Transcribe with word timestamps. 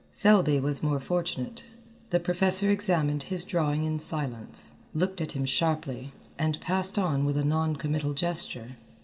Selby 0.09 0.59
was 0.59 0.81
more 0.81 0.99
fortunate. 0.99 1.61
The 2.09 2.19
professor 2.19 2.71
examined 2.71 3.21
his 3.21 3.43
drawing 3.45 3.83
in 3.83 3.99
silence, 3.99 4.71
looked 4.95 5.21
at 5.21 5.33
him 5.33 5.45
sharply, 5.45 6.11
and 6.39 6.59
passed 6.59 6.97
on 6.97 7.23
with 7.23 7.37
a 7.37 7.45
non 7.45 7.75
committal 7.75 8.15
gesture. 8.15 8.77